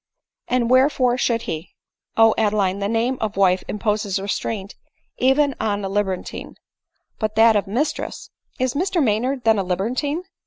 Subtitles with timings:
[0.47, 1.75] "And wherefore should he
[2.17, 4.73] ?""O Adeline, the name of wife imposes restraint
[5.19, 6.55] even on a libertine;
[7.19, 10.23] but that of mistress ""Is Mr Maynard then a libertine